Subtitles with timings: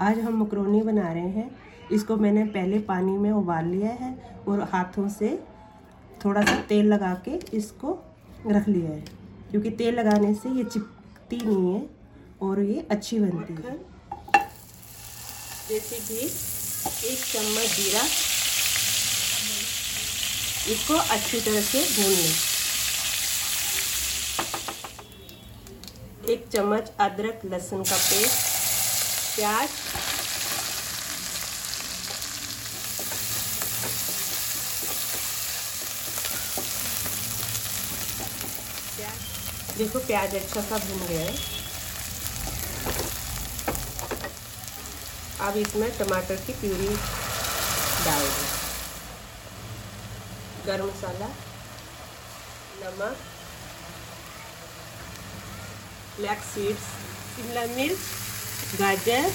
[0.00, 1.50] आज हम मकरोनी बना रहे हैं।
[1.92, 4.12] इसको मैंने पहले पानी में उबाल लिया है
[4.48, 5.28] और हाथों से
[6.24, 7.92] थोड़ा सा तेल लगा के इसको
[8.46, 9.00] रख लिया है।
[9.50, 11.82] क्योंकि तेल लगाने से ये चिपकती नहीं है
[12.42, 13.76] और ये अच्छी बनती है।
[15.68, 18.02] जैसे घी एक चम्मच जीरा,
[20.72, 22.34] इसको अच्छी तरह से भून लें।
[26.34, 28.53] एक चम्मच अदरक लहसुन का पेस्ट
[29.36, 29.68] प्याज।
[39.78, 41.34] देखो प्याज अच्छा सा भून गया है।
[45.46, 46.88] अब इसमें टमाटर की प्यूरी
[48.04, 48.52] डाल दें
[50.66, 51.26] गरम मसाला,
[52.82, 53.16] नमक,
[56.18, 56.86] ब्लैक सीड्स,
[57.34, 57.98] शिमला मिर्च
[58.78, 59.30] गाजर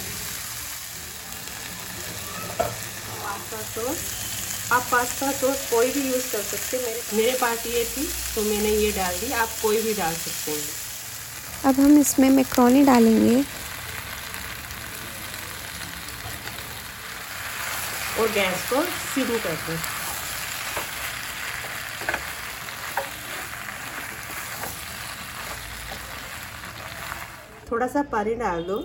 [2.59, 3.99] पास्ता सॉस
[4.73, 8.03] आप पास्ता सॉस कोई भी यूज़ कर सकते हैं। मेरे मेरे पास ये थी
[8.35, 12.83] तो मैंने ये डाल दी। आप कोई भी डाल सकते हैं। अब हम इसमें मैक्रोनी
[12.85, 13.43] डालेंगे।
[18.19, 19.77] और गैस को सिम कर दें
[27.71, 28.77] थोड़ा सा पानी डाल दो।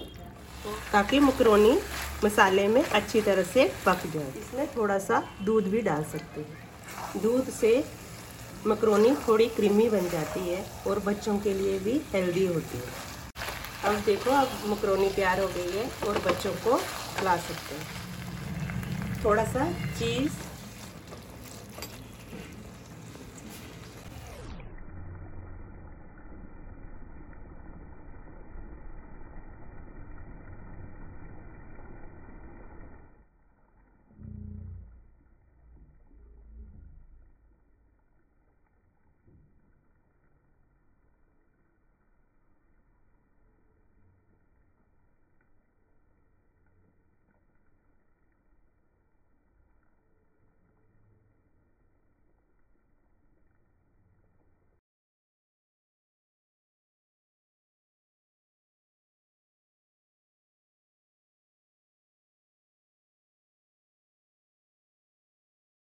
[0.93, 1.79] ताकि मकरोनी
[2.25, 7.23] मसाले में अच्छी तरह से पक जाए। इसमें थोड़ा सा दूध भी डाल सकते हैं।
[7.23, 7.85] दूध से
[8.67, 12.93] मकरोनी थोड़ी क्रीमी बन जाती है और बच्चों के लिए भी हेल्दी होती है।
[13.85, 16.77] अब देखो, अब मकरोनी तैयार हो गई है और बच्चों को
[17.19, 20.33] खिला सकते हैं। थोड़ा सा चीज़